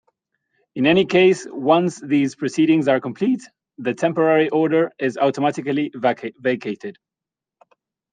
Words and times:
In 0.73 0.87
any 0.87 1.05
case, 1.05 1.45
once 1.47 1.99
these 2.01 2.33
proceedings 2.33 2.87
are 2.87 2.99
complete, 2.99 3.43
the 3.77 3.93
temporary 3.93 4.49
order 4.49 4.91
is 4.97 5.15
automatically 5.15 5.91
vacated. 5.93 6.97